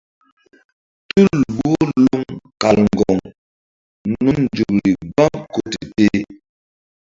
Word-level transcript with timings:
Tul 1.09 1.39
wo 1.57 1.73
loŋ 2.03 2.23
kal 2.61 2.77
ŋgoŋ 2.91 3.17
nun 4.11 4.35
nzukri 4.45 4.91
gbam 5.09 5.33
ko 5.53 5.59
te-teh. 5.71 6.19